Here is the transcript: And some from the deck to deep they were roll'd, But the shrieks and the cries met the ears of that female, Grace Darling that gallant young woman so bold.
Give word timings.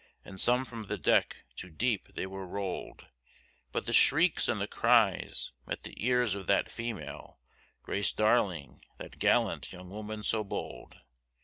And 0.25 0.41
some 0.41 0.65
from 0.65 0.87
the 0.87 0.97
deck 0.97 1.43
to 1.57 1.69
deep 1.69 2.15
they 2.15 2.25
were 2.25 2.47
roll'd, 2.47 3.05
But 3.71 3.85
the 3.85 3.93
shrieks 3.93 4.47
and 4.47 4.59
the 4.59 4.65
cries 4.65 5.51
met 5.67 5.83
the 5.83 5.93
ears 6.03 6.33
of 6.33 6.47
that 6.47 6.71
female, 6.71 7.39
Grace 7.83 8.11
Darling 8.11 8.81
that 8.97 9.19
gallant 9.19 9.71
young 9.71 9.91
woman 9.91 10.23
so 10.23 10.43
bold. 10.43 10.95